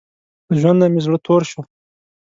[0.49, 1.61] له ژوند نۀ مې زړه تور شو